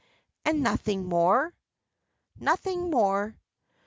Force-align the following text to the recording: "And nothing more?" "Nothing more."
"And 0.45 0.63
nothing 0.63 1.05
more?" 1.05 1.53
"Nothing 2.39 2.89
more." 2.89 3.35